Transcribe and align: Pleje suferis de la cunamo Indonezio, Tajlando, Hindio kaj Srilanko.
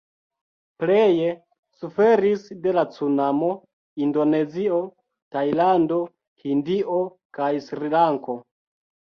Pleje 0.83 1.27
suferis 1.81 2.47
de 2.63 2.73
la 2.77 2.85
cunamo 2.95 3.49
Indonezio, 4.07 4.81
Tajlando, 5.37 6.01
Hindio 6.47 7.01
kaj 7.41 7.53
Srilanko. 7.69 8.41